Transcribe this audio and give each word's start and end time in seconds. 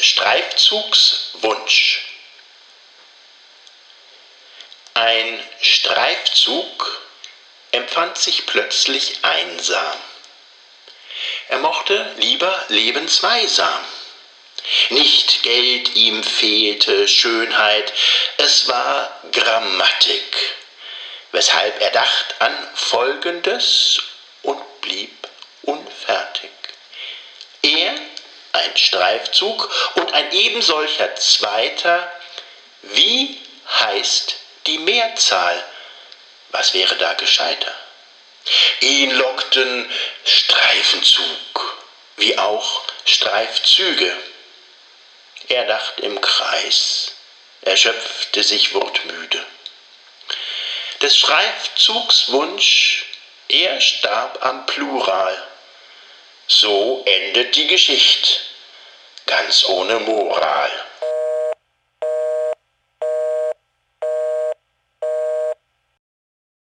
Streifzugswunsch. 0.00 2.02
Ein 4.94 5.42
Streifzug 5.60 7.02
empfand 7.72 8.16
sich 8.16 8.46
plötzlich 8.46 9.18
einsam. 9.22 9.98
Er 11.48 11.58
mochte 11.58 12.14
lieber 12.16 12.64
lebensweisam. 12.68 13.84
Nicht 14.90 15.42
Geld 15.42 15.94
ihm 15.94 16.24
fehlte, 16.24 17.06
Schönheit, 17.06 17.92
es 18.38 18.66
war 18.68 19.20
Grammatik, 19.32 20.56
weshalb 21.30 21.80
er 21.80 21.90
dacht 21.90 22.34
an 22.40 22.68
Folgendes 22.74 24.02
und 24.42 24.80
blieb 24.80 25.28
unfertig. 25.62 26.50
Er, 27.62 27.94
ein 28.56 28.76
Streifzug 28.76 29.70
und 29.96 30.12
ein 30.12 30.32
ebensolcher 30.32 31.14
Zweiter, 31.16 32.12
wie 32.82 33.40
heißt 33.68 34.36
die 34.66 34.78
Mehrzahl? 34.78 35.64
Was 36.50 36.74
wäre 36.74 36.96
da 36.96 37.14
gescheiter? 37.14 37.74
Ihn 38.80 39.10
lockten 39.12 39.90
Streifenzug, 40.24 41.82
wie 42.16 42.38
auch 42.38 42.82
Streifzüge. 43.04 44.16
Er 45.48 45.66
dacht 45.66 46.00
im 46.00 46.20
Kreis, 46.20 47.12
erschöpfte 47.62 48.42
sich 48.42 48.74
wortmüde. 48.74 49.44
Des 51.02 51.16
Streifzugs 51.16 52.30
Wunsch, 52.30 53.06
er 53.48 53.80
starb 53.80 54.44
am 54.44 54.66
Plural. 54.66 55.46
So 56.48 57.02
endet 57.06 57.56
die 57.56 57.66
Geschichte, 57.66 58.30
ganz 59.26 59.64
ohne 59.68 59.98
Moral. 60.00 60.85